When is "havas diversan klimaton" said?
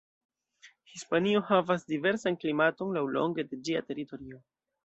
1.51-2.97